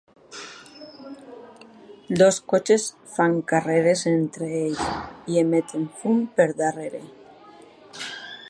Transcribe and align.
Dos 2.19 2.35
cotxes 2.51 2.83
fan 3.15 3.33
carreres 3.51 4.01
entre 4.17 4.49
ells 4.63 4.85
i 5.35 5.41
emeten 5.45 5.89
fum 6.01 6.25
per 6.39 6.53
darrere. 6.63 7.07